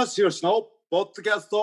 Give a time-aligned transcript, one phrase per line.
[0.00, 1.58] 棚橋宏のポッドキャスト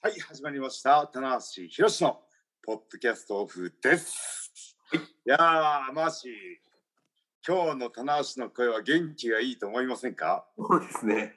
[0.00, 1.10] はい、始まりました。
[1.12, 2.20] 棚橋宏の
[2.64, 4.76] ポッドキャストオフです。
[4.94, 4.98] い
[5.28, 6.32] やー、マーシー、
[7.44, 10.46] 今日の棚橋の声は元気がいいと思いませんか？
[10.56, 11.34] そうですね。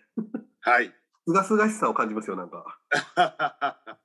[0.61, 0.93] はい。
[1.27, 2.79] すがすがしさを感じますよ、なんか。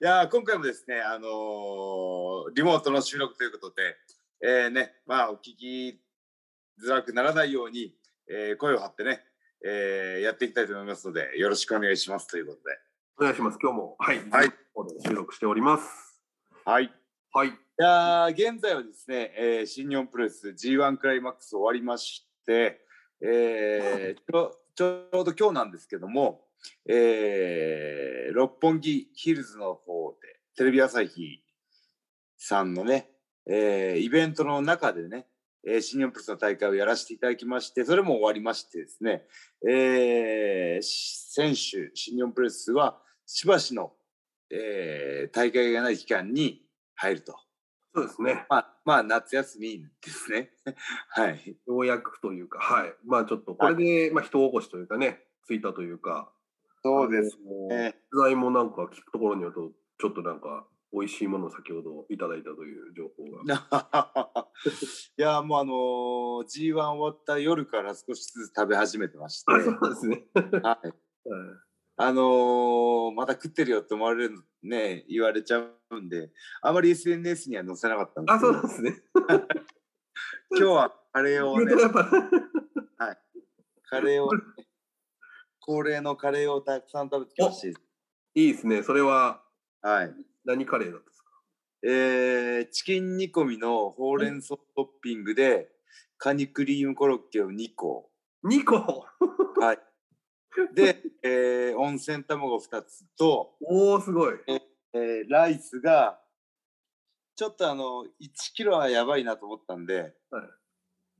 [0.00, 3.96] いやー今回もですね、あのーリモートの収録ということで、
[4.42, 6.00] えーね、まあ、お聞き
[6.84, 7.96] づらくならないように、
[8.28, 9.22] えー声を張ってね、
[9.64, 12.78] えーやっていきたいと思いますので、よろしくお願いしますということで。
[13.18, 13.58] お願いします。
[13.62, 14.30] 今日も、はい。
[14.30, 14.52] はい
[15.06, 16.22] 収録しております。
[16.64, 16.84] はい。
[16.84, 16.90] い
[17.32, 17.52] はい。
[17.78, 22.80] やー現在はですね、えー新日本プロレス G1 クライマックス終わりまして、
[23.22, 26.42] えーちょちょうど今日なんですけども、
[26.88, 31.42] えー六本木ヒルズの方でテレビ朝日
[32.36, 33.10] さんのね、
[33.48, 35.26] えーイベントの中でね、
[35.66, 39.24] えー新日本プロレスの大会をやらせていただきましてそれも終わりましてですね、
[39.68, 43.92] えー選手新日本プロレスはしばしの、
[44.50, 46.62] えー大会がない期間に
[46.94, 47.36] 入ると。
[47.94, 48.44] そうですね。
[48.50, 50.50] まあ、まあ、夏休みですね。
[51.08, 51.56] はい。
[51.66, 52.94] ようやくというか、はい。
[53.06, 56.30] まあちょっと、これで、まあ人起こしというかね、ついたというか。
[56.82, 57.38] そうです
[57.70, 57.96] ね。
[58.12, 64.48] 取材もなんか聞くところによると、ちょっとなんか、美味しいものを先ほどいただいたという情報が。
[65.18, 70.26] いや、もうあのー G1 終わった夜から少しずつ食べ始めてまして、あ、そうですね。
[70.62, 70.92] はい。
[71.98, 75.58] あのーまた食ってるよって思われるね、言われちゃ
[75.90, 79.02] うんで、あまり SNS には載せなかったんであ、すけどそうですね。
[80.50, 82.10] 今日はカレーをね言うと、やっぱ、
[83.88, 84.42] カレーをね、
[85.60, 87.68] 恒例のカレーをたくさん食べてきまして、
[88.34, 88.82] いいですね。
[88.82, 89.42] それは、
[89.82, 90.14] はい。
[90.46, 91.30] 何カレーだったんですか？
[91.82, 95.70] えーチキン煮込みのほうれん草トッピングで、
[96.18, 98.10] カニクリームコロッケを2個。
[98.44, 99.06] 2個？
[99.60, 99.78] はい。
[100.74, 104.34] で、えー温泉卵2つと、おおすごい。
[104.46, 106.18] えーライスが、
[107.34, 110.48] ちょっとあの、1キロはやばいなと思ったんで、はい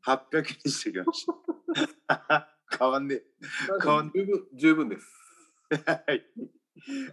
[0.05, 2.49] 800円にしてきました。
[2.79, 3.23] 変わんね
[3.81, 5.07] 顔十分十分です。
[5.73, 5.77] え。
[6.07, 6.25] はい。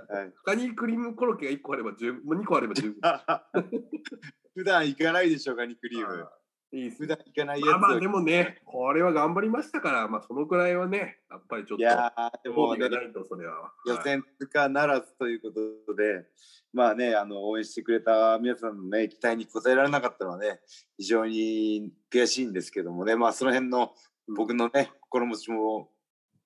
[0.09, 2.95] はいカニクリームコロッケが1個あれば十分、もう2個あれば十分。
[4.55, 6.27] 普段行かないでしょうか、ニクリーム。
[6.73, 7.71] いい普段行かないやつを。
[7.71, 13.71] まあまあでもね、これは頑張りましたから、まあそのくらいはね、やっぱりちょっと、いやー、でもないとそれは。
[13.85, 15.51] 予選通過ならずというこ
[15.87, 16.25] とで、
[16.73, 20.61] まあね、あの応援してくれた皆さんのね、期待に応えられなかったのはね、
[20.97, 23.93] 非常に悔しいんですけどもね、まあその辺の
[24.35, 25.91] 僕のね、心持ちも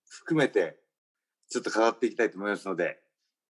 [0.09, 0.77] 含めて、
[1.49, 2.99] ちょっと語っていきたいと思いますので、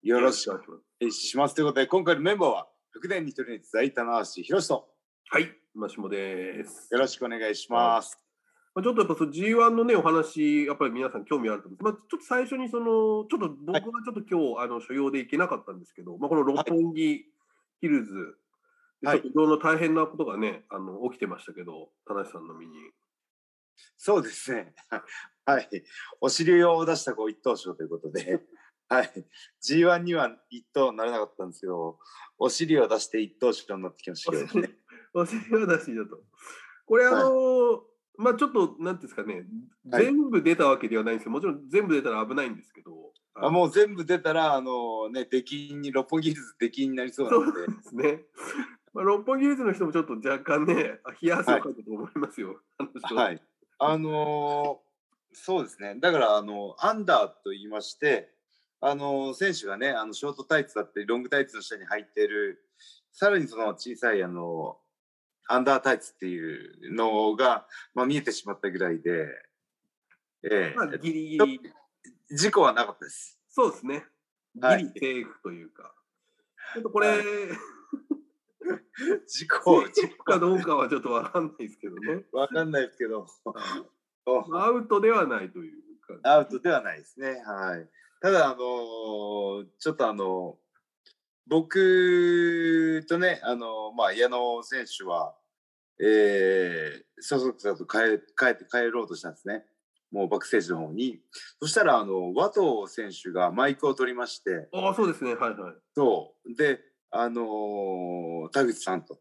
[0.07, 1.53] よろしくおお願いします。
[1.53, 4.87] ということで、今回のメンバーは、100年に一人に在棚橋宏と、
[5.27, 6.87] はい、マシモです。
[6.93, 8.17] よろしくお願いします。
[8.73, 11.83] まあ、ちょっとやっぱその G1 のね、お話、やっぱり皆さん興味あると思うんです。
[11.83, 17.25] まあ、ちょっと最初にその、ちょっと僕はちょっと今日、あの所要で行けなかったんですけど、まあ、この六本木
[17.81, 18.13] ヒルズ、
[19.01, 22.75] でちはいょっといろいろ大変なことがね、あの起きてましたけど、田無さんの身に。
[23.97, 24.73] そうですね。
[25.45, 25.69] はい。
[26.21, 28.39] お尻を出したこう一等賞ということで、
[28.89, 29.11] はい。
[29.61, 31.97] G1 には一等ならなかったんですけど、
[32.37, 34.69] お尻を出して一等賞になってきましたけどね。
[35.13, 36.19] お尻は出しだと。
[36.85, 37.81] これあの
[38.17, 39.45] まあちょっと、なんていうんですかね、
[39.91, 42.91] はい全部出たわけではないんですけど、もちろん全部出たら危ないんですけど、
[43.35, 48.21] あもう全部出たら、あのね、出禁に、六本木ヒルズ出禁になりそうなので、ですね。
[48.93, 52.59] まあ、六本木ヒルズの人もちょっと若干ね、あ冷や汗をかいたと思いますよ。
[52.79, 53.41] あの人はい。
[53.79, 54.87] あのー
[55.33, 55.95] そうですね。
[55.99, 58.33] だから、あの、アンダーと言いまして、
[58.79, 62.63] あの選手がね、あの、ショートタイツだったり、ロングタイツの下に入っている、
[63.11, 64.77] さらにその小さい、あの、
[65.47, 67.65] アンダータイツっていうのが、
[67.95, 69.27] まあ、見えてしまったぐらいで、
[70.43, 71.61] ええまあ、ギリギリ、
[72.29, 73.39] 事故はなかったです。
[73.49, 74.05] そうですね。
[74.61, 75.93] はいギリセーフというか。
[76.73, 77.19] ちょっとこれ、はい
[79.27, 82.25] 事故、セ事ーフかどうかはちょっとわかんないですけどね。
[82.31, 83.53] 故、わかんないですけど、ま
[84.53, 86.19] あアウトではないというか。
[86.23, 87.41] アウトではないですね。
[87.45, 87.89] はい。
[88.21, 90.57] ただ、あのーちょっとあの
[91.47, 95.35] 僕とね、あのまあ、矢野選手は、
[95.99, 97.97] えー、そそくさと帰
[98.37, 99.65] 帰って帰ろうとしたんですね。
[100.11, 101.19] もうバックステージの方に。
[101.61, 105.35] そしたら、あの、和藤選手がマイクを取りまして、ああ、そうですね。
[105.35, 105.73] はいはい。
[105.95, 106.55] そう。
[106.55, 106.79] で、
[107.11, 109.19] あのー田口さんと、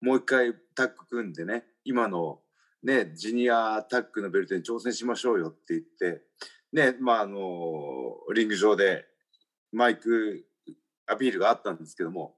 [0.00, 2.40] もう一回タッグ組んでね、今の
[2.82, 6.22] ね、ジュニアタッグのベルトに挑戦しましょうよって言って、
[6.72, 9.06] ね、まあ、あのーリング上で
[9.72, 10.44] マイク
[11.06, 12.36] アピールがあったんですけども、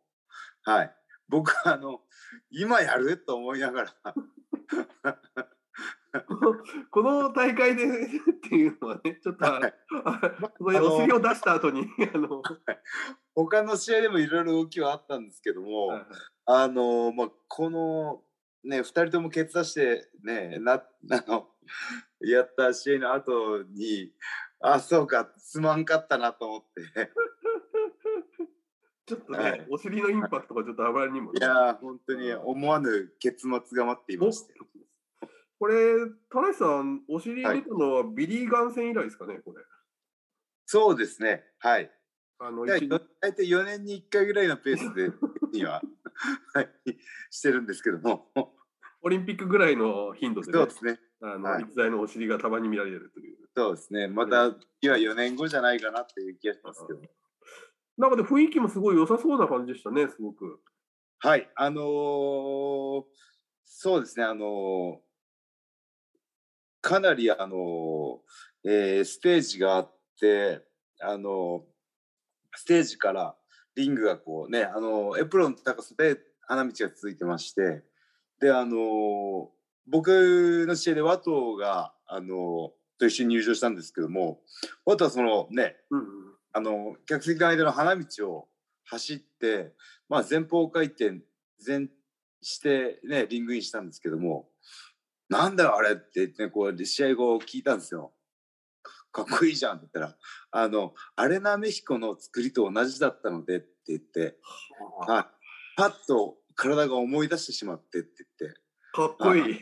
[0.62, 0.94] はい。
[1.28, 2.00] 僕は、あの、
[2.50, 3.18] 今やる？
[3.18, 3.94] と思いながら、
[6.90, 7.88] この大会でっ
[8.48, 9.74] ていうのはね、ちょっと、はい。
[10.04, 10.20] あ
[10.58, 12.42] このお尻を出した後に、あの、
[13.34, 16.08] 他の試合でもいろいろ動きはあったんですけども、はいはい。
[16.46, 18.22] あのまあ、この
[18.64, 20.74] ね2人とも決断してねな
[21.12, 21.48] あの
[22.20, 24.12] やった試合の後に
[24.60, 26.64] あそうかすまんかったなと思っ
[26.94, 27.10] て。
[29.06, 29.66] ちょっとね、はい。
[29.68, 34.54] お尻のインパクトがちょっとあまりにもね、いやー本当に思わぬ結末が待っていまして。
[35.58, 35.94] これ、
[36.30, 39.64] 田中さん、お尻出たのはビリー・ガン戦以来ですかね、これ。
[40.64, 41.90] そうですねはい。
[42.38, 45.10] あの、大一体4年に1回ぐらいのペースで
[45.52, 45.82] には、
[46.54, 46.70] はい、
[47.30, 48.30] してるんですけども。
[49.02, 51.00] オリンピックぐらいの頻度でねそうで、すね。
[51.22, 51.62] あの、はい。
[51.62, 53.38] 逸材のお尻がたまに見られるという。
[53.56, 54.08] そうですね。
[54.08, 57.00] また次は4年後じゃないかなっていう気がしますけど。
[57.96, 60.60] なんかで雰囲気もすごい良さそうな感じでしたね、すごく。
[61.18, 63.04] はい、あのー
[63.64, 64.98] そうですね、あのー
[66.82, 70.64] かなり、あのーえーステージがあって、
[71.00, 73.36] あのーステージから
[73.80, 77.82] リングがこうね、あのーエプロンの高さで花道が続いてまして、
[78.40, 79.48] で、あのー
[79.86, 84.40] 僕の試合でワトが、あのーと一緒に入場したんですけども、
[84.84, 86.06] ワトはそのね、うんうん。
[86.52, 88.48] あの客席の間の花道を
[88.84, 89.72] 走って、
[90.08, 91.20] まあ、前方回転
[91.64, 91.88] 前
[92.42, 94.48] して、ね、リングインしたんですけども
[95.28, 98.12] なんだよあれって言って、ね、こう試合後聞いたんですよ。
[99.12, 100.16] かっこいいじゃんって言ったら
[100.50, 104.36] あのアレナメヒコの作りと同じだったのでって言って、
[105.06, 105.24] はい、
[105.76, 108.60] パッと体が思い出してしまってって言って。
[108.92, 109.60] かっこいい。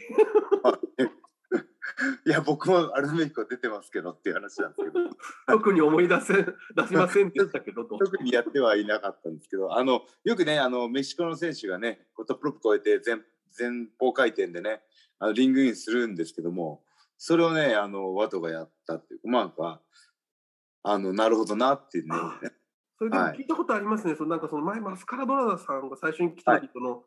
[2.26, 5.00] いや僕もアレナメヒコ出てますけどっていう話なんですけど
[5.48, 7.98] 特に思い出せ、出しませんでしたけどと。
[7.98, 13.24] 特にやってはいなかったんですけど、あのよくね、あのメキシコの選手がね、トップロップ越えて前
[13.58, 14.82] 前方回転でね、
[15.18, 16.84] あのリングインするんですけども、
[17.18, 19.82] それをね、あのワトがやったっていうか、まあなんか、
[20.84, 22.14] あのなるほどなっていうね。
[22.96, 24.14] それでもはい聞いたことありますね。
[24.16, 27.02] そのなんかその前、マスカラドラダさんが最初に来た時、その、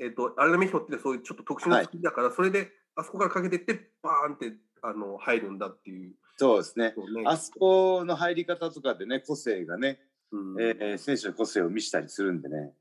[0.00, 6.14] えっ、と、アレナメヒョってそういうちょっと特殊な作りだから、それであそこからかけてって、バーンってあの入るんだっていう。
[6.36, 6.94] そうですね。
[6.96, 10.00] ねあそこの入り方とかでね、個性がね、
[10.30, 12.72] うんえー選手の個性を見せたりするんでね、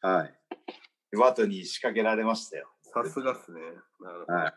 [0.00, 0.34] はい。
[1.16, 2.68] ワトに仕掛けられましたよ。
[2.82, 3.60] さすがっすね。
[4.00, 4.32] なるほど。
[4.32, 4.54] はい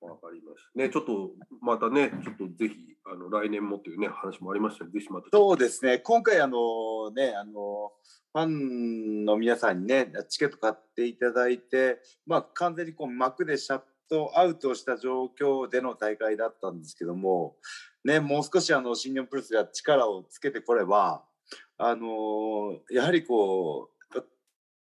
[0.00, 0.78] わかりました。
[0.78, 1.30] ね、ちょっと
[1.60, 2.74] またね、ちょっとぜひ
[3.04, 5.28] あの来年もというね話もありましたので、ぜひまた。
[5.32, 7.92] そうですね、今回、あのね、あの
[8.32, 17.56] ファンの皆さんにね、チケット買っていただいて、まあ、完全にこう幕でシャットアウトした状況での大会だったんですけども、
[18.04, 21.24] ね、もう少しあの新日本プロレスが力をつけてこれば、
[21.78, 23.98] あのやはりこう、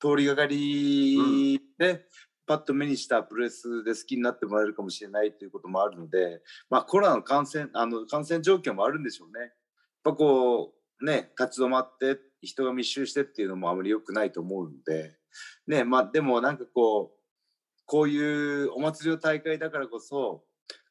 [0.01, 2.05] 通りがかりで、
[2.47, 9.41] パッと目にしたプロレスで好きになってもらえるかもしれないということもあるので、まあ、コロナの感染あの感染状況もあるんでしょうね。
[9.41, 9.51] やっ
[10.05, 15.17] ぱこうね立ち止まって人が密集してっていうのもあまり良くないと思うので、
[15.67, 17.23] ねまあ、でもなんかこう
[17.87, 20.45] こういうお祭りの大会だからこそ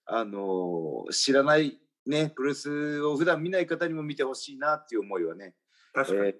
[0.05, 5.55] あの知らない、ね、プロレスを普段見ない方にも見てほしいなっていう思いはね、
[5.93, 6.33] 確かに、えー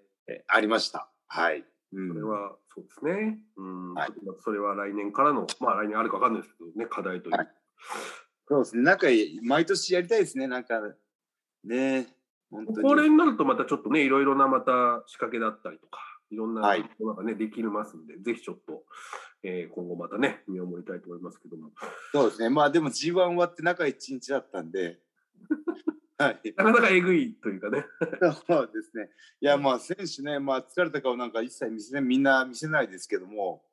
[0.48, 1.10] ありました。
[1.28, 3.40] はい、うんそれはそうですね。
[3.58, 7.38] うん、はいそれは来年からの、まあ来年あるかわかんないですけどね、課題という。
[7.38, 7.48] はい
[8.48, 9.08] そうですねなんか
[9.44, 10.82] 毎年やりたいですねなんか
[11.64, 12.08] ね
[12.52, 18.84] 本当にこれになるとまたちょっとね、いろいろなまた仕掛けだったりとか、いろんなはいものがね、できますんで、ぜひちょっと、
[19.44, 21.70] えー今後またね、見守りたいと思いますけども。
[22.12, 22.50] そうですね。
[22.50, 25.00] まあでも G1 終わって中1日だったんで。
[26.22, 26.40] はい。
[26.56, 27.86] なかなかえぐいというかね。
[28.48, 29.10] そうですね。
[29.40, 33.66] いやまあ選手ね、まあ疲れた顔なんか一切見せみんな見せないですけども、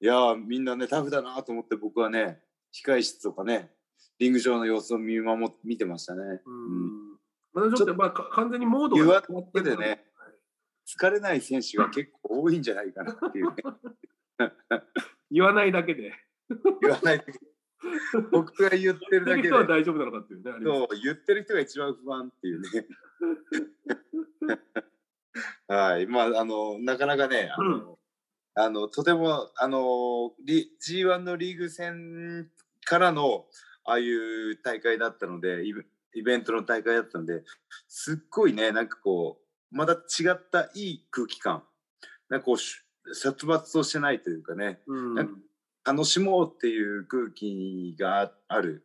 [0.00, 3.72] いやみんなねタフだなと思って僕はね控室とかね
[4.18, 6.42] リング上の様子を見守って見てましたね。
[6.44, 7.18] うん
[7.52, 10.04] まだちょっとまあか完全にモード言わが変わってでね
[10.86, 13.56] 疲れない選手が結構多いんじゃないかなっていうね。
[15.30, 16.12] 言わないだけで。
[16.80, 17.32] 言わないで
[18.32, 19.48] 僕が言ってるだけで。
[19.48, 20.52] 言ってる人は大丈夫なのかっていうね。
[20.64, 22.86] そう言ってる人が一番不安っていうね。
[25.68, 27.98] はい、まああのなかなかね、あの、
[28.54, 32.50] あのとてもあのリ G1 のリーグ戦
[32.84, 33.46] からの
[33.84, 35.64] ああいう大会だったので、
[36.14, 37.44] イベントの大会だったので、
[37.88, 39.38] すっごいねなんかこ
[39.72, 41.62] うまた違ったいい空気感、
[42.28, 45.42] なんかこうし殺伐としてないというかね、うん
[45.86, 48.84] 楽しもうっていう空気がある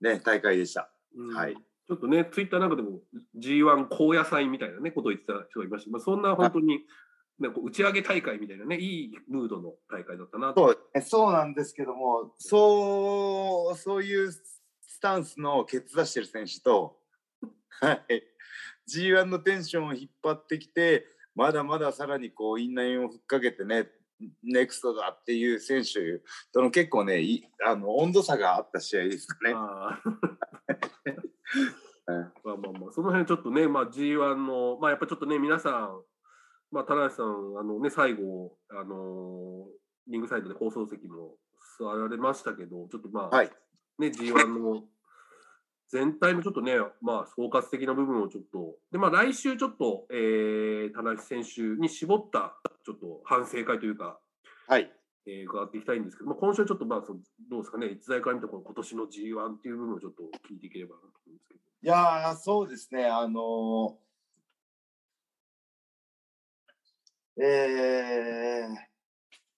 [0.00, 0.90] ね大会でした。
[1.16, 1.36] うん。
[1.36, 1.54] はい。
[1.54, 3.00] ちょっとね、ツイッターなんかでも
[3.38, 5.90] G1 高野菜みたいなね、ことを言ってた人がいました。
[5.90, 6.80] まあ、そんな本当に、
[7.38, 16.98] なんか打ち上げ大会みたいなね、いいムードの大会だったなそうそうなんですけども、そうそういうスタンスのケツ出してる選手と、
[17.82, 18.22] はい、
[18.88, 23.90] G1 のテンションを引っ張ってきて、まだまださらにこうインラインをふっかけてね、
[24.42, 27.22] ネクストだっていう選手との結構ね、
[27.66, 29.54] あの温度差があった試合ですかね。
[29.54, 30.00] あ
[32.44, 36.02] まあまあまあ、その辺ちょっとね、まあ、G1 の、まあ、やっぱちょっとね、皆さん、
[36.70, 37.26] まあ、田中さん、
[37.58, 41.36] あのね、最後、あのー、リングサイドで放送席も
[41.78, 43.50] 座られましたけど、ちょっとまあ、はい、
[43.98, 44.84] ね、G1 の
[45.94, 46.72] 全体のちょっとね、
[47.02, 54.18] まあ、総括的な部分をちょっと、で、まあ、来週ちょっと、えー、田中選手に絞った、ちょっと反省会というか、
[54.66, 54.90] はい。
[55.24, 57.14] えー、伺っていきたいんですけど、まあ、今週ちょっと、まあ、そ
[57.48, 61.60] どうですかね、逸材から見たこの今年の G1 っていう部分をちょっと聞いていければなと思うんですけど。
[61.60, 68.66] いやそうですね、あのー、え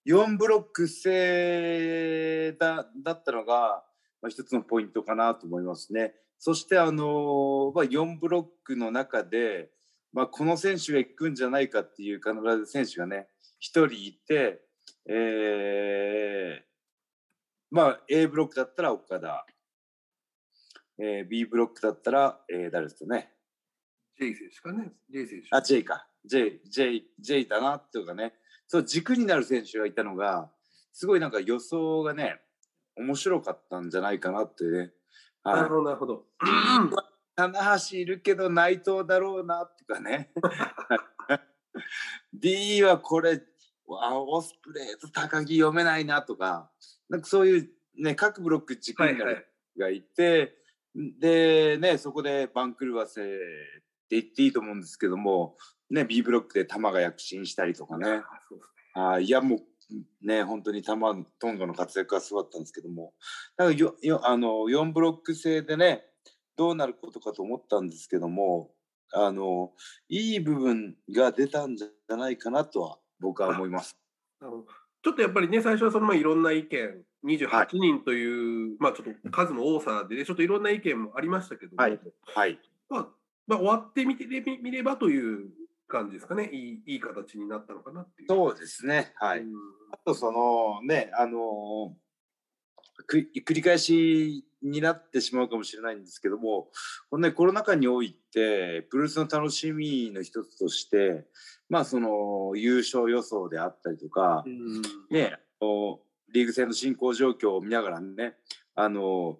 [0.06, 3.84] ー、4ブロック制だだったのが、
[4.20, 6.12] まあ、一つのポイントかなと思いますね。
[6.38, 9.70] そして、あのまあ、4ブロックの中で、
[10.12, 13.28] まあ、この選手が行くんじゃないかっていう必ず選手がね
[13.60, 14.60] 1人いて、
[15.08, 16.62] えー、
[17.70, 19.44] まあ A ブロックだったら岡田、
[20.98, 23.30] えー、B ブロックだったら、えー、誰ですかね。
[24.18, 24.92] J 選手かね。
[25.10, 25.48] J 選手。
[25.50, 26.06] あ J か。
[26.24, 28.32] J, J, J だなっていうかね
[28.66, 30.50] そう軸になる選手がいたのが
[30.92, 32.40] すごいなんか予想がね
[32.96, 34.90] 面白かったんじゃないかなってね。
[35.54, 36.24] なるほど、なるほど。
[37.36, 40.30] 棚橋いるけど内藤だろうなとかね。
[42.32, 43.40] D はこれ、
[43.86, 46.70] オスプレイと高木読めないなとか、
[47.08, 49.18] なんかそういうね、各ブロック軸に
[49.78, 50.54] がいて、はいはい、
[51.20, 53.40] で、ね、そこで番狂わせって
[54.10, 55.56] 言っていいと思うんですけども、
[55.90, 58.22] ね、B ブロックで球が躍進したりとかね。
[58.94, 59.58] あいや、もう
[60.22, 63.12] ね、本当にタマトンガの活躍がすごかったんですけども、
[63.56, 66.04] なんかよよあの4ブロック制でね、
[66.56, 68.70] どうなることかと思ったんですけども、
[69.12, 69.72] あの
[70.08, 73.96] いい部分が出たんじゃないかなとは僕は思います。
[74.40, 82.00] ちょっとやっぱりね、最初はそのまあいろんな意見、28人という、はい、まあちょっと数の多さでね、ちょっといろんな意見もありましたけども、はい、
[82.34, 83.08] はい、まあ、
[83.46, 85.50] まあ、終わってみてみればという
[85.88, 88.28] 感じですかね、いいいい形になったのかなっていう。
[88.28, 89.44] そうですね、はい。
[89.92, 91.96] あと、そのね、あの
[93.08, 96.70] 繰り返しになってしまうかもしれないんですけども、
[97.10, 101.26] このね、コロナ禍において、プロレスの楽しみの一つとして、
[101.68, 104.44] まあ、その優勝予想であったりとか、
[105.10, 105.38] ね、
[106.32, 108.34] リーグ戦の進行状況を見ながらね、
[108.74, 109.38] あの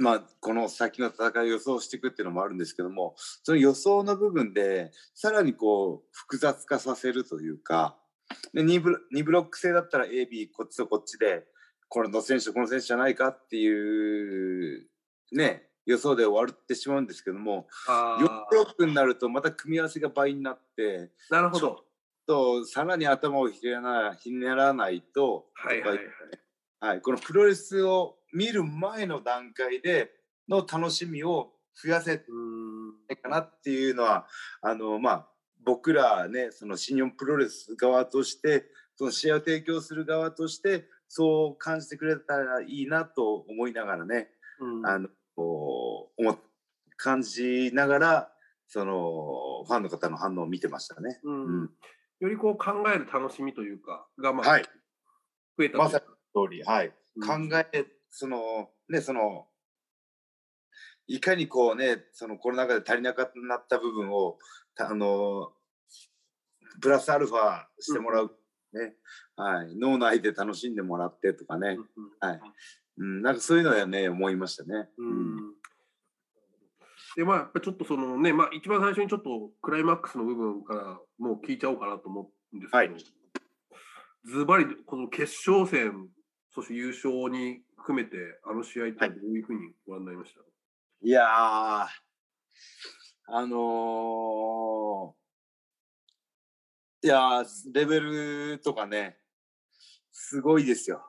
[0.00, 7.98] まあ、この先の戦いを予想していくっていうのもあるんですけどもその予想の部分でさらにこう複雑化させるというか
[8.54, 11.44] で 2, ブ2ブロック制だったら AB こっちとこっちで
[11.88, 14.86] この選手この選手じゃないかっていう
[15.32, 21.84] ね予想で終わってしまうんですけども4ブロックになるとまた組み合わせが倍になってなるほど。
[22.26, 25.98] とさらに頭をひねらひねらないと、はいはいはい。
[26.80, 30.10] はい、このプロレスを見る前の段階で
[30.48, 32.22] の楽しみを増やせな
[33.14, 34.26] いかなっていうのは
[34.62, 35.28] あのまあ
[35.64, 38.64] 僕らねその新日本プロレス側として
[38.96, 44.28] その試合を提供する側としてそう感じてくれたらいいなと思いながらね、
[44.60, 46.38] うん、あの思
[46.96, 48.32] 感じながら
[48.68, 51.18] そのファンの方の反応を見てましたね。
[51.24, 51.70] うん、うん、
[52.20, 54.62] よりこう考える楽しみというかがまあ、はい、
[55.58, 59.46] 増えたまさに通り、はい、うん、考えそのねその
[61.06, 64.38] いかにこうねそのコロナ禍で足りなくなった部分を
[64.78, 65.52] あの
[66.80, 68.30] プラスアルファしてもらう、
[68.72, 68.94] ね、
[69.36, 72.40] うん、はい、脳内で楽しんでもらってとかね、うん、はい、
[72.98, 74.88] うん、なんかそういうのはね思いましたね。
[74.98, 75.36] うん。
[77.16, 83.04] でまあ、やっぱちょっとそのね、まあ、一番最初にちょっとクライマックスの部分からもう聞いちゃおうかなと思うんですけど、はい、
[84.26, 86.08] ズバリこの決勝戦
[86.60, 90.46] そして優勝に含めて、あの試合ってどういうふうにご覧になりました、は
[91.02, 91.86] い、いやー、
[93.32, 99.16] あのー、いやレベルとかね、
[100.12, 101.02] すごいですよ。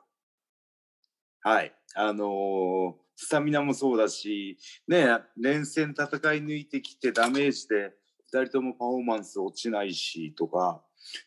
[1.42, 1.74] はい。
[1.94, 4.56] あのー、スタミナもそうだし、
[4.88, 5.06] ね、
[5.36, 7.92] 連戦戦い抜いてきてダメージで
[8.32, 10.82] 2人ともパフォーマンス落ちないしとか、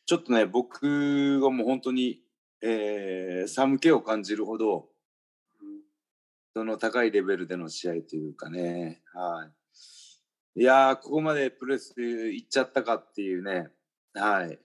[0.08, 2.25] ちょっとね、僕はもう本当に
[2.68, 4.90] えー、寒気を感じるほど、
[6.56, 9.52] その高いレベルでの試合というかね、は
[10.56, 10.62] い。
[10.62, 13.68] いやここまでプレス行っちゃったかっていうね、
[14.16, 14.60] はい。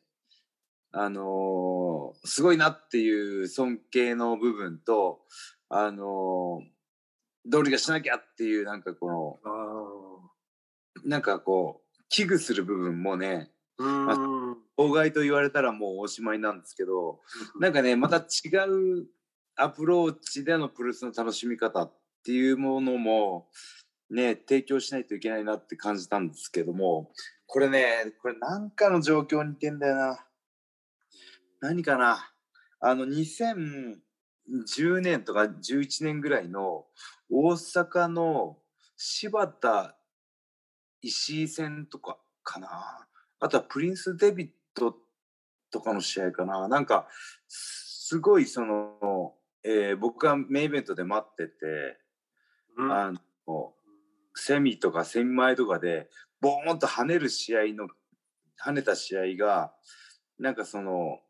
[0.92, 5.21] あのーすごいなっていう尊敬の部分と、
[5.69, 6.80] あのー
[7.47, 10.30] どうにかしなきゃっていう、なんかこあの、
[11.04, 14.40] なんかこう、危惧する部分もね、あ。
[14.79, 14.87] うん。
[14.87, 17.21] 妨害と言われたらもうおしまいなんですけど、
[17.59, 19.07] なんかね、また違う
[19.57, 21.93] アプローチでのプロレスの楽しみ方っ
[22.25, 23.49] ていうものも、
[24.11, 27.12] ね、提供しないといけないなって感じたんですけども、
[27.47, 30.26] これね、これなんかの状況に似てんだよな。
[31.61, 32.33] 何かな。
[32.81, 33.99] あの、2010
[35.00, 36.87] 年とか11年ぐらいの
[37.31, 38.59] 大阪の
[38.97, 39.97] 柴田
[41.02, 43.07] 石井戦とかかな。
[43.41, 44.95] あとはプリンス・デビット
[45.71, 46.69] とかの試合かな。
[46.69, 47.09] なんか、
[47.49, 51.99] すごいその、えー僕がメインイベントで待ってて、
[52.77, 53.13] うんあ
[53.47, 53.75] の、
[54.35, 56.09] セミとかセミ前とかで、
[56.41, 57.89] ボーンと跳ねる試合の、
[58.63, 59.73] 跳ねた試合が、
[60.39, 61.21] なんかその、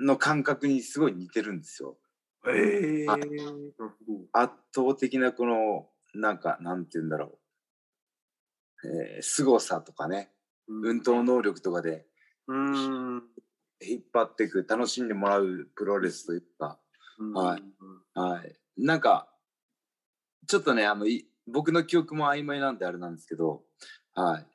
[0.00, 1.96] の感覚にすごい似てるんですよ。
[2.46, 3.30] ええあなる
[3.78, 4.28] ほど。
[4.32, 7.38] 圧倒的なこの、なんか、なんて言うんだろ
[8.82, 8.88] う。
[8.88, 10.33] えー、凄さとかね、
[10.68, 12.06] 運動能力とかで。
[12.48, 13.22] うん。
[13.80, 16.78] 引っ張っていく、楽しんでもらうプロレスというか、
[17.34, 17.62] はい。
[18.14, 18.56] はい。
[18.76, 19.28] なんか、
[20.46, 23.62] ちょっとね、あの、い僕の記憶も曖昧なんであれなんですけど、
[24.14, 24.46] はい。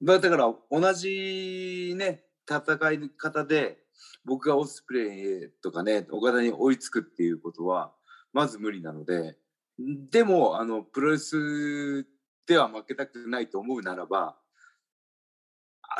[0.00, 3.78] まあ、だから、同じね、戦い方で、
[4.24, 7.94] 僕がオスプレイとかね、岡田に追いつくっていうことは、
[8.32, 9.36] まず無理なので、
[9.78, 12.06] でも、あの、プロレス
[12.46, 14.43] では負けたくないと思うならば、あ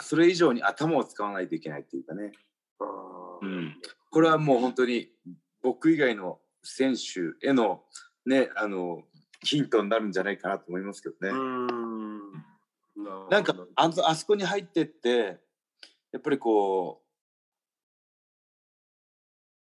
[0.01, 2.33] それ以上に頭を使わないといけないっていうかね。
[3.43, 5.11] うんこれはもう本当に
[5.63, 7.83] 僕以外の選手への
[8.27, 9.03] ね、あの、
[9.43, 11.31] ヒントになるんじゃないかなと思いますけどね。
[11.31, 13.29] うん。
[13.29, 15.41] なんかあの、あそこに入ってって、
[16.13, 17.05] やっぱりこう、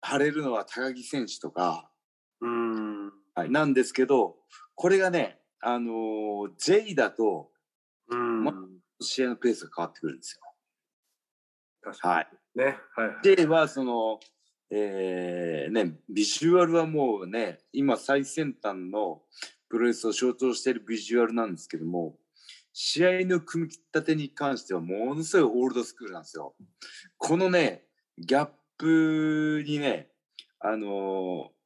[0.01, 1.91] 晴れるのは高木選手とか、
[2.41, 4.37] なんですけど、
[4.75, 7.51] これがね、あのー、J だと
[8.11, 8.45] うん。
[8.45, 8.53] ま
[9.01, 10.41] 試合のペースが変わってくるんですよ。
[11.83, 12.29] 確かはい。
[12.55, 12.65] に。
[12.65, 12.79] ね。
[12.95, 13.11] はい。
[13.23, 14.21] J はその、
[14.71, 19.23] えーね、ビジュアルはもうね、今最先端の
[19.69, 22.17] プロレスを象徴しているビジュアルなんですけども、
[22.73, 26.55] 試合の組み立てに関してはものすごいオールドスクールなんですよ。
[27.19, 27.85] このね、
[28.19, 30.11] ギャップにね、
[30.61, 31.61] あのー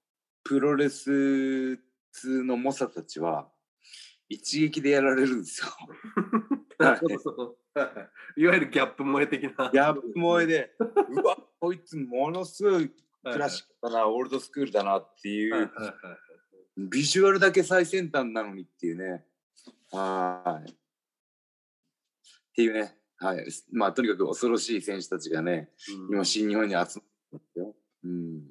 [0.46, 1.78] プロレス
[2.12, 3.48] 通の猛者たちは
[4.28, 5.68] 一撃でやられるんですよ。
[6.78, 7.86] なるほどそうは
[8.36, 9.70] いいわゆるギャップ萌え的な。
[9.72, 12.90] ギャップ萌えで、うわ、こいつものすごい
[13.24, 15.70] クラシックだな、オールドスクールだなっていう
[16.76, 19.24] ビジュアルだけ最先端なのにっていうね。
[19.92, 20.70] はい。
[20.70, 20.74] っ
[22.54, 22.96] ていうね。
[23.18, 23.46] はい。
[23.72, 25.70] まあ、とにかく恐ろしい選手たちがね、
[26.08, 27.00] うん今、新日本に集まって
[27.32, 27.74] ますよ。
[28.04, 28.42] うん。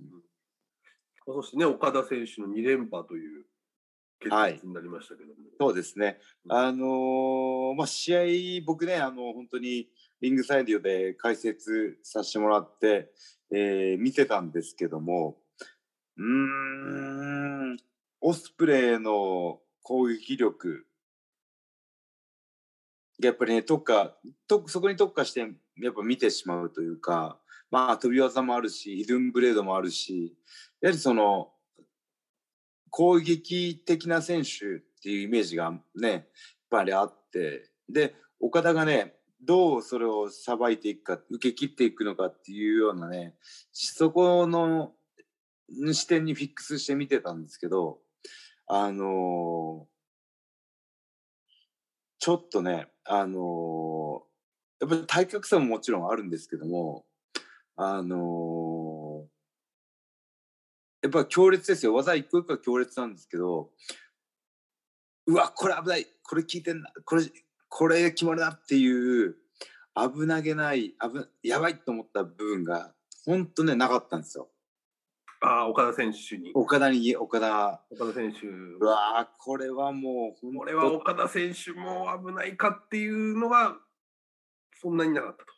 [1.26, 3.46] そしてね、岡田選手の2連覇という
[4.21, 5.36] になりましたけども。
[5.60, 6.19] そうですね。
[6.49, 9.89] あのーまあ、試合、僕ね、あの、本当に
[10.21, 13.12] リングサイドで解説させてもらって、
[13.52, 15.38] えー見てたんですけども、
[16.17, 17.78] うーん、
[18.21, 20.86] オスプレイの攻撃力、
[23.21, 30.36] やっぱりね、特化、とそこに特化して、やっぱ見てしまうというか、まあ、飛び技もあるし、ヒドゥンブレードもあるし、
[30.82, 31.53] やはりその、
[32.95, 36.25] 攻撃的な選手っていうイメージがね、やっ
[36.69, 43.34] ぱりあって、で、岡田がね、どうそれをさばいていくか、受け切っていくのかっていうようなね、
[43.71, 44.91] そこの
[45.91, 47.97] 視点にフィックスして見てたんですけど、
[48.67, 49.93] あのー
[52.19, 57.06] ちょっとね、あのーやっぱり体格差ももちろんあるんですけども、
[57.75, 58.83] あのー
[61.04, 61.94] やっぱ強烈ですよ。
[61.94, 63.70] 技一個一個は強烈なんですけど、
[65.28, 67.24] うわ、これ危ない、これ効いてんな、これ、
[67.68, 69.36] これ決まるなっていう、
[69.96, 72.94] 危なげない、危やばいと思った部分が、
[73.26, 74.50] 本当ね、なかったんですよ。
[75.42, 76.52] ああ、岡田選手に。
[76.54, 78.48] 岡田に、岡田、岡田選手。
[78.48, 83.76] うわーこれはもう、これは岡田選手も危ないかっていうのが、
[84.82, 85.54] そんなになかったと。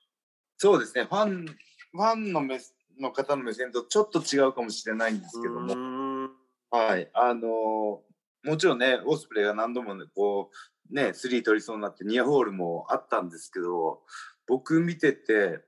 [0.57, 2.59] そうですね、ファン、ファンの目
[2.99, 6.29] の方の目線とちょっと違うかもしれないんですけども、も。
[6.71, 10.51] はい、あのーもちろんね、オスプレイが何度もね、こ
[10.91, 14.03] う、ね、スリー取りそうになって、ニアホールもあったんですけど、
[14.45, 15.61] 僕見てて、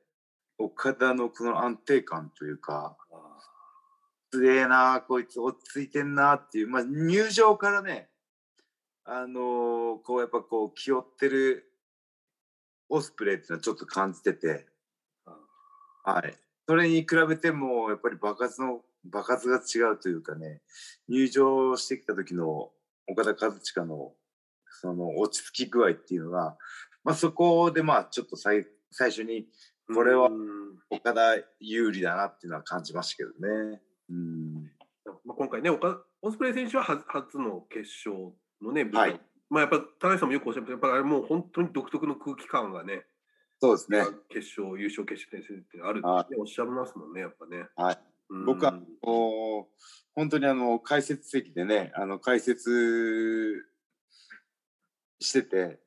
[0.60, 2.96] 岡田のこの安定感というか、
[4.32, 8.10] 強えな、こいつ落ち着いてんなっていう、まあ、入場からね、
[9.06, 11.72] あのーこうやっぱこう気負ってる
[12.90, 14.68] オスプレイっていうのはちょっと感じてて、
[16.04, 16.38] はい。
[16.68, 20.62] それに比べても、やっぱり爆発の、爆発が違うというかね、
[21.08, 22.72] 入場してきた時の
[23.08, 24.12] 岡田和親の、
[24.70, 26.58] その落ち着き具合っていうのが、
[27.06, 29.46] まあそこでまあちょっと最最初に、
[29.96, 30.58] これはうん
[30.90, 33.30] 岡田有利だなっていうのは感じましたけど
[33.72, 33.82] ね。
[34.10, 34.72] うん。
[35.24, 43.06] まあ、今回ね、オカオスプレイ選手はは初の決勝のね、はいまあやっぱ田中さんもよくおっしゃってやっぱあれもう本当に独特の空気感がね、
[43.60, 44.06] そうですね。
[44.30, 47.68] 決勝、優勝決勝点ってあるはって、ね、おっしゃいますもんね、やっぱね。
[47.76, 49.68] はいうん僕はお
[50.14, 53.66] 本当にあの解説席でねあの解説
[55.20, 55.80] してて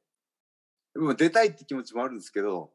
[0.94, 2.70] でも出たいって気持ちもあるんですけど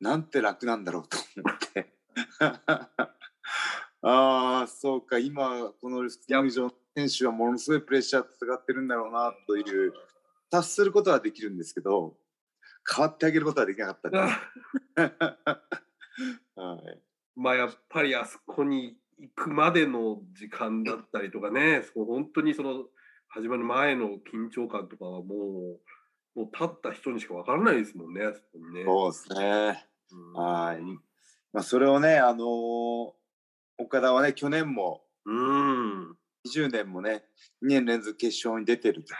[0.00, 1.92] なんて楽なんだろうと思って
[4.02, 9.92] ああそうか今このスキー場の選手はものすごいプレッシャーと戦ってるんだろうなという
[10.50, 12.16] 達することはできるんですけど
[12.92, 14.10] 変わってあげることはできなかった
[17.36, 22.84] まあやっぱりあそこに行くまでの時間だったりとかね、そう本当にその
[23.28, 25.24] 始まる前の緊張感とかはも
[26.36, 28.84] う、もう立った人にしかわからないですもんね、あそこにね。
[28.84, 29.88] そうですね。
[30.12, 30.80] うんはい。
[31.52, 33.12] まあ、それをね、あのー
[33.76, 36.16] 岡田はね、去年もうん。
[36.46, 37.24] 20年もね、
[37.64, 39.14] 2年連続決勝に出てると。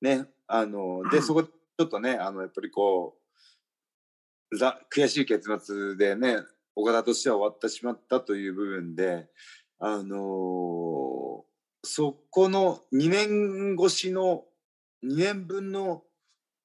[0.00, 1.46] ね、あのーで、そこ、
[1.78, 3.18] ちょっとね、あの、やっぱりこ
[4.50, 6.38] う、ざ悔しい結末でね、
[6.74, 9.28] 岡田としては終わってしまったという部分で、
[9.78, 11.46] あのー
[11.88, 14.42] そこの2年越しの、
[15.04, 16.02] 2年分の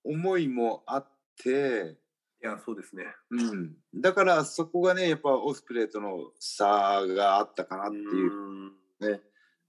[0.04, 1.08] 思いもあっ
[1.44, 1.98] て、
[2.44, 3.04] いや、そうですね。
[3.30, 8.68] うん、だからそこがねやっぱオスプレイとの差があったかなっていううん
[9.00, 9.22] ね。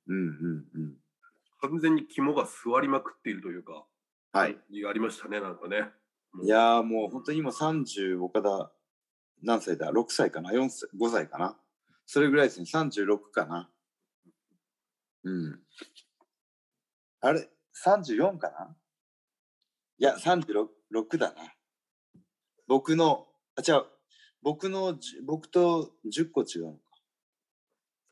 [0.07, 0.97] うんうんうん。
[1.61, 3.85] 完全に肝が座りまくっているというか、
[4.33, 4.57] はい。。
[4.89, 5.91] ありましたね、なんかね。
[6.43, 8.73] いやーもう本当に今30岡田
[9.43, 11.59] 何歳だ ?6 歳かな ?4 歳 ?5 歳かな？
[12.07, 12.67] それぐらいですね。
[12.73, 13.71] 36かな
[15.25, 15.61] うん。
[17.21, 17.51] あれ
[17.85, 18.77] ?34 かな？
[19.99, 21.55] いや、36だな。
[22.67, 23.85] 僕の、あ、違う。
[24.43, 26.79] 僕の僕と10個違うのか。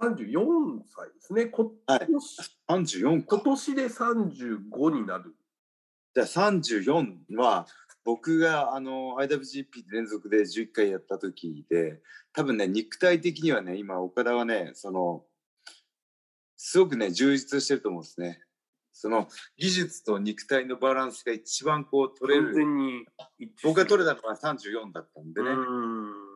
[0.02, 1.46] 34歳ですね。
[1.46, 3.42] こはい今年34か今。
[3.44, 5.35] 年で35になる。
[6.14, 7.66] じゃあ34は
[8.04, 12.00] 僕があの IWGP 連続で11回やった時で
[12.32, 15.22] 多分ね肉体的にはね今岡田はねその
[16.56, 18.40] すごくね充実してると思うんですね。
[18.92, 23.06] その技術と肉体のバランスが一番こう取れ完る。
[23.64, 26.29] 僕が取れたのが34だったんでね、うん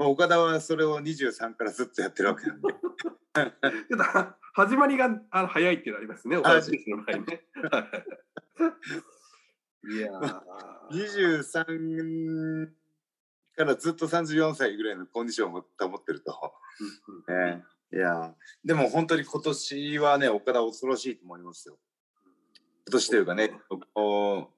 [0.00, 2.72] まあ、岡田はそれを23からずっとやってるわけなんで。
[2.72, 7.46] ちょっとは始まりがあの早いっていうのありますね、岡田選手の場合ね。
[9.92, 9.96] い。
[9.98, 10.40] やー。
[10.90, 12.70] 23
[13.54, 16.54] からずっと34歳ぐらいのコンディションを保ってると。
[17.28, 18.34] ねいやー。
[18.64, 21.78] でも本当に今年はね岡田恐ろしいと思いますよ。
[22.86, 24.48] 今年というかねあの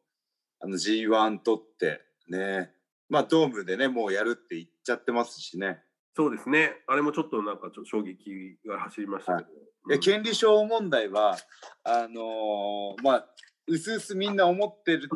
[0.63, 2.73] G1 取ってね。
[3.09, 5.83] まあドームでねもうやるって言っちゃってますしね。
[6.15, 9.51] そうですね、あれもちょっとなんかちょ衝撃が走りましたけど。
[9.91, 11.37] いや権利証問題は
[11.83, 13.29] あのーまあ
[13.67, 15.09] うすうすみんな思ってる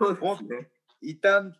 [0.00, 0.70] 思って。
[1.02, 1.52] いたん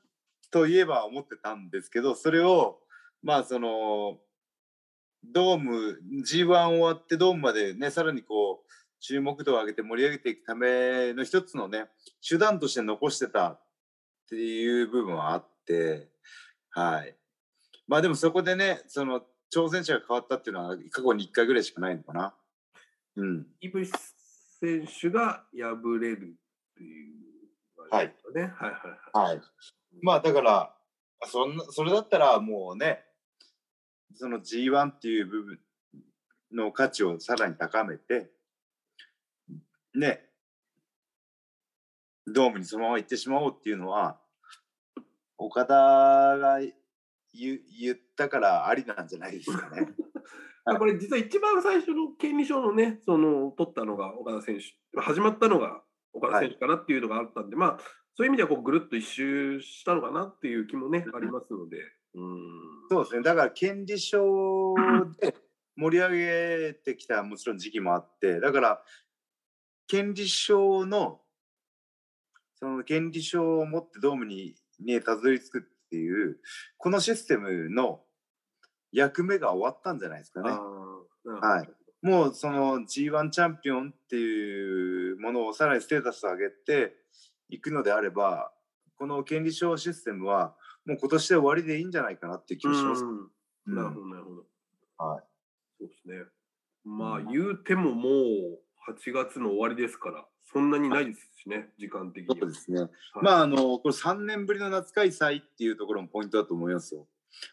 [0.50, 2.80] といえば思ってたんですけどそれを
[3.22, 4.20] まあその
[5.24, 11.86] ドーム G1 終わってドームまでねさらにこう注目度を上げて盛り上げていくための一つのね
[12.26, 13.60] 手段として残してたっ
[14.28, 16.08] ていう部分はあって
[16.74, 17.14] はい
[17.86, 19.22] まあでもそこでねその
[19.54, 22.34] 挑戦者が変わったっていうのは過去に1回ぐらいしかないのかな
[23.16, 23.92] うんイブシ
[24.60, 26.36] 選手が敗れる
[26.72, 27.14] っていう、
[27.90, 28.42] はいね。
[28.42, 29.34] はいはいはい。
[29.34, 29.40] はい。
[30.02, 30.74] まあだから
[31.26, 33.00] そんなそれだったらもうね
[34.14, 35.60] その G1 っていう部分
[36.52, 38.30] の価値をさらに高めて
[39.94, 40.20] ね
[42.26, 44.18] ドームにそのまま行ってしまおうっていうのは
[45.38, 49.88] 岡田が言言ったからありなんじゃないですかね。
[50.66, 57.78] あこれ実は一番最初の権利証のね、その取ったのが岡田選手、始まったのが岡田選手かなっていうのがあったんで、まあ
[58.16, 61.78] そういう意味ではこうぐるっと一周したのかなっていう気もね、ありますので。
[62.14, 63.22] うんそうですね。
[63.22, 64.74] だから権利証
[65.20, 65.34] で
[65.76, 66.10] 盛り上
[66.70, 68.84] げてきたもちろん時期もあって、だから
[69.86, 71.20] 権利証の
[72.54, 76.38] その権利証を持ってドームにねたどり着くっていう
[76.78, 78.00] このシステムの
[78.92, 80.50] 役目が終わったんじゃないですかね。
[80.50, 81.68] はい。
[82.06, 86.94] もうその G1 チャンピオンっていうものをさらにステータスを上げて
[87.48, 88.52] いくのであれば、
[88.98, 93.04] この権利証システムはもう今年で終わりでいいんじゃないかなっていう気がします。
[93.66, 94.44] なるほど、なるほど。
[94.98, 95.24] はい。
[95.78, 96.24] そうですね。
[96.84, 98.60] まあ、うん言うてももう
[98.92, 102.36] 8月の終わりですから、そんなにないですしね、時間的には。
[102.40, 102.80] そうですね。
[102.80, 102.90] はい
[103.22, 107.08] まあ、あの、これ3年ぶりの夏開催っていうところもポイントだと思いますよ。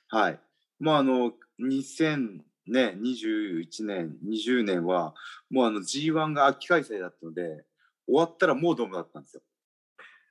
[0.10, 0.40] はい。
[0.80, 5.16] まあ、あの、2021年、20年は、
[5.50, 7.66] もうあの G1 が秋開催だったので、
[8.06, 9.42] 終わったらもうドームだったんですよ。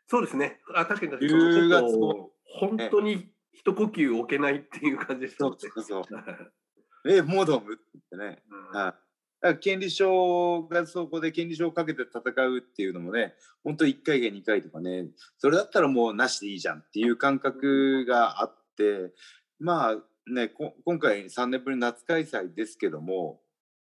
[0.06, 0.60] そうですね。
[0.76, 1.98] あ確かに確かに10月
[2.44, 6.02] 本当に一呼吸置けないっていう感じでしたそねうそうそう。
[6.14, 6.22] は
[7.06, 7.74] いえ、もうドーム？
[7.74, 8.44] って言ってね。
[8.48, 8.94] うんはい。
[9.42, 15.06] だから権利書がそこで権利書をかけて戦うっていうのもね、本当1回か2回とかね、
[15.38, 19.12] それだったらもうなしでいいじゃんっていう感覚があって、
[19.58, 19.96] まあ
[20.30, 20.48] ね、
[20.84, 23.40] 今回3年ぶりの夏開催ですけども、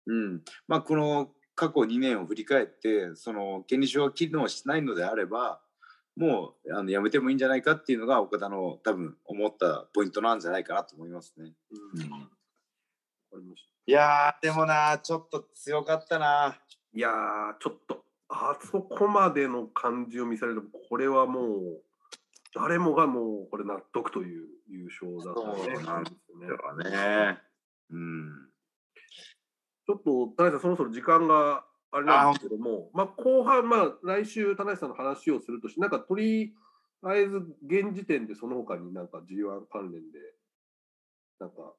[0.06, 5.60] うん、まあこの過去2年を振り返って、その権利書が機能しないのであれば、
[6.16, 11.52] もうあのやめてもいいんじゃないかっていうのが岡田の多分思ったポイントなんじゃないかなと思いますね。
[11.94, 12.41] うん
[13.84, 16.56] いやー、でもな、ちょっと強かったな。
[16.94, 17.12] いやー、
[17.60, 21.82] ちょっと、あそこまでの感じを見されると、これはもう、
[22.54, 26.90] 誰もがもう、これ納得という優勝だとねそうなんですよね。
[26.90, 27.38] ね。
[27.90, 28.48] うん。
[29.86, 36.54] ちょっと、田中さん、そろそろ時間があれなんですけども、まあ、後半、まあ、来週、田中さんの話をするとして、なんか、とり
[37.02, 40.18] あえず、現時点でその他になんか G1 関連で、
[41.40, 41.74] なんか、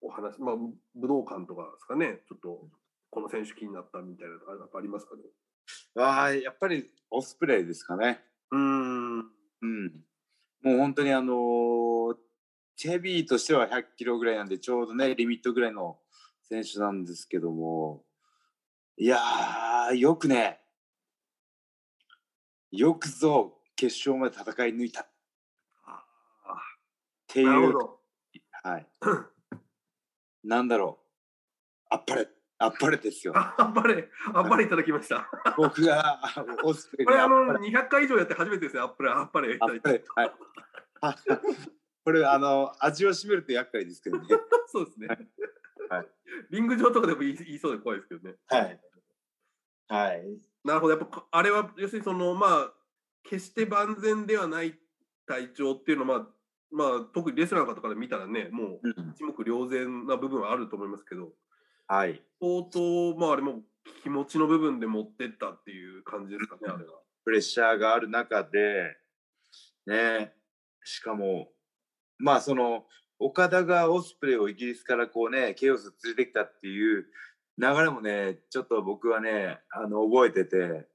[0.00, 2.68] お話、まあ、武道館とかですかね、ちょっと、
[3.10, 4.40] この選手気になったみたいなの
[4.72, 5.22] あありますかね？
[5.96, 8.24] ああ、やっぱりオスプレイですかね。
[8.50, 9.18] うーん。
[9.18, 10.04] うん。
[10.62, 12.16] もう本当にあのー
[12.82, 15.98] ヘビーとしては100キロぐらいなんで、ちょうどね、リミットぐらいの
[16.48, 18.06] 選手なんですけども、
[18.96, 20.60] いやー、よくね、
[22.70, 25.06] よくぞ決勝まで戦い抜いたっ
[25.84, 26.04] あ
[27.26, 27.74] ていう。
[28.62, 28.86] はい。
[30.44, 31.06] なんだろう、
[31.90, 33.32] あっぱれ、あっぱれですよ。
[33.36, 35.28] ああっぱれ、あっぱれいただきました。
[35.56, 36.20] 僕が
[36.64, 39.56] オスプレイこれ、あの、にあっぱれ200回以上やって初めてですね、あっぱれ、あっぱれ。
[39.60, 40.32] あっぱれ、はい。
[41.02, 41.16] あ
[42.04, 44.26] これ、あの、味を占めると厄介ですけどね。
[44.68, 45.08] そうですね。
[45.08, 46.08] はい
[46.50, 48.36] リング上とかでも言い言いそうで怖いですけどね。
[48.46, 48.80] はい。
[49.88, 50.38] はい。
[50.64, 52.72] なるほど、やっぱあれは要するにそのまあ
[53.24, 54.78] 決して万全ではない
[55.26, 56.28] 体調っていうのはまあ
[56.72, 61.30] まあ特にレスラーの方から見たらねもううん一目瞭然な部分はあると思いますけど
[61.86, 62.22] はい。
[62.40, 63.62] 相当まああれも
[64.02, 67.00] 気持ちの部分で持ってったっていう感じですかねあれは。
[67.24, 68.96] プレッシャーがある中で、
[69.86, 70.32] ね、
[70.84, 71.48] しかも、
[72.18, 72.84] まあその、
[73.18, 77.06] 岡田がオスプレイをイギリスからこうね、ケイオス連れてきたっていう
[77.58, 80.86] 流れもね、ちょっと僕はね、あの、覚えてて、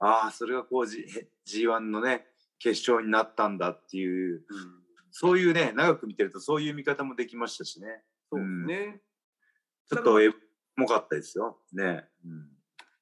[0.00, 1.06] ああ、それがこう、G、
[1.46, 2.26] G1 のね、
[2.58, 4.77] 決勝になったんだっていう、うん
[5.20, 8.04] そういうね、長く見てるとそういう見方もできましたしね。
[8.30, 9.00] そうですね。
[9.90, 10.30] ちょっとエ
[10.76, 11.58] モかったですよ。
[11.72, 12.04] ね。
[12.24, 12.48] うん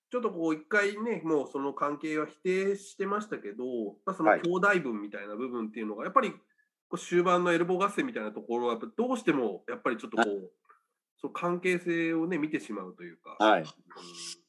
[0.08, 3.64] ちょっとこう一回ね、もうその関係は否定してましたけど、
[4.06, 6.38] まあ、そのはい兄弟分みたいな部分っていうのが、やっぱりこ
[6.92, 10.52] う終盤のエルボー合戦みたいなところは、どうしてもやっぱりちょっとこう、
[11.20, 13.36] その関係性をね、見てしまうというか。
[13.44, 13.66] はいうん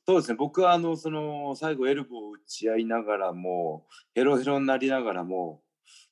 [0.06, 5.62] そうですね、僕はあのその最後エルボーを打ち合いながらも、ヘロヘロになりながらも、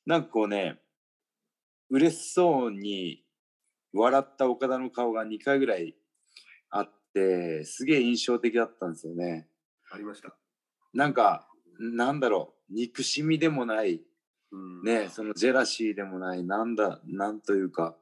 [0.06, 0.82] なんかこうね、
[1.90, 3.24] 嬉しそうに
[3.94, 5.96] 笑った岡田の顔が2回ぐらい
[6.70, 9.48] あって、すげえ印象的だったんですよね。
[9.92, 10.36] ありました。
[10.94, 11.48] なんか、
[11.80, 14.02] なんだろう、憎しみでもない、
[14.52, 17.96] うんね、そのジェラシーでもない、なんだ、なんというか、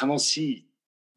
[0.00, 0.66] 楽し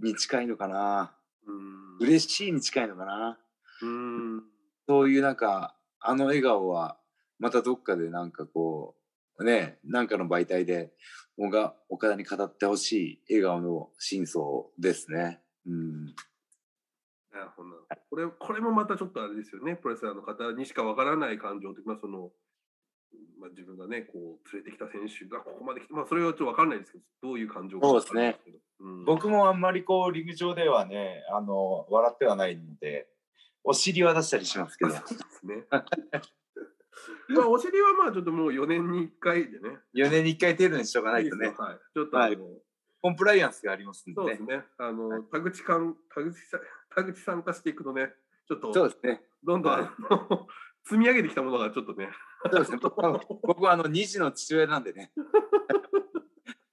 [0.01, 1.15] いに近いのかな。
[1.45, 3.39] うん嬉しいに近いのかな。
[3.81, 4.43] うん
[4.87, 6.97] そういうなんか、あの笑顔は、
[7.39, 9.02] またどっかでなんかこう、
[9.39, 10.91] ね、なんかの媒体で、
[11.37, 11.75] 岡
[12.09, 14.45] 田に語ってほしい笑顔の真相
[14.77, 15.41] ですね。
[15.65, 16.05] うん。
[17.31, 17.69] なるほど
[18.09, 22.31] これこれもまたちょっとあれですよね、プロレスラーの方にしかわからない感情というか、まあその
[23.39, 28.39] まあ、自分がね、こう連れてきた選手がここまで来て、まあ、それはちょっとわかんないですけど、どういう感情かそうですね。
[28.79, 33.07] うん僕もあんまりこう、リング上ではね、あの、笑ってはないので、
[33.63, 34.91] お尻は出したりしますけど。
[34.91, 35.65] そうですね。
[37.29, 39.77] まあ、お尻はまあちょっともう4年に1回でね。
[39.95, 41.77] 4年に1回程度にしとかないとねいいはい。
[41.93, 42.37] ちょっとはい
[43.01, 44.43] コンプライアンスがありますんでねそうです。
[44.43, 44.63] ね。
[44.77, 46.61] あの、田口間、田口さん、
[46.95, 48.13] 田口参加していくとね、
[48.47, 49.21] ちょっと、そうですね。
[49.43, 49.89] どんどん、はい
[50.85, 52.09] 積み上げてきたものがちょっとね。
[52.51, 52.77] そうですね。
[52.81, 55.11] 僕はあの2児の父親なんでね。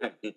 [0.00, 0.36] は い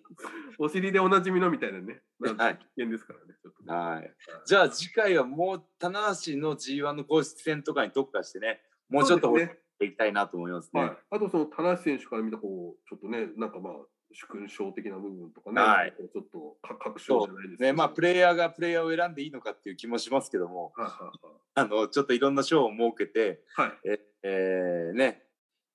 [0.58, 2.02] お尻でおなじみのみたいなね。
[2.20, 3.34] はい危険ですからね。
[3.66, 4.14] はい。
[4.44, 10.80] じゃあ次回はもう棚橋の G1 の公式戦とかに特化してね、もうちょっとねいきたいなと思いますね。
[10.80, 13.72] はい、あとその田無選手から見たこうちょっとねなんかまあ
[14.12, 21.12] 主勲章的な部分とかね、はいちょっとか確証じゃないですねまあ、プレイヤーがプレイヤーを選んでいいのかっていう気もしますけども、はいは
[21.56, 23.68] あのちょっといろんな賞を設けて、いはい。
[23.68, 25.26] はいええーね、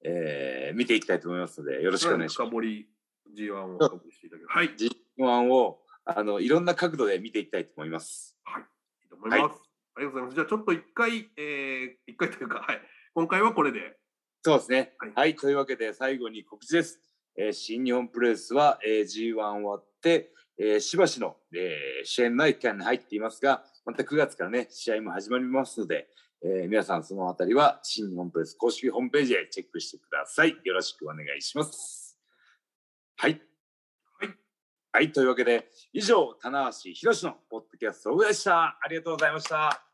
[0.03, 2.49] えー見ていきたいと思いますので、よろしくお願いします。
[2.49, 2.89] 深掘り
[3.35, 3.77] G1 を
[4.47, 4.67] はい。
[4.67, 4.73] いい
[5.17, 8.37] G1 をあのいろんな角度で見ていきたいと思います。
[9.09, 9.41] と思います。
[9.41, 10.35] はいありがとうございます。
[10.35, 12.81] じゃあちょっと一回、えー、一回というか、はい。
[13.19, 13.97] 今回はこれで。
[14.43, 14.93] そうですね。
[14.97, 17.01] はいはい、というわけで最後に告知です。
[17.37, 26.07] えー新日本プロレスは、えー G1 終わって、えーしばしの、えー試合のない期間に入っていますが、また9月からね、試合も始まりますので、
[26.41, 30.55] えー皆さんそのあたりは新日本プロレス公式ホームページでチェックしてください。
[30.63, 32.17] よろしくお願いします。
[33.17, 33.41] はい。
[34.21, 34.29] はい。
[34.93, 38.79] はい、というわけで、以上、棚橋宏のポッドキャストでした。
[38.81, 39.88] ありがとうございました。